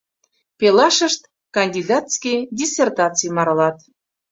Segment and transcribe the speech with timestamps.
[0.59, 1.21] Пелашышт
[1.55, 3.77] кандидатский диссертацийым аралат.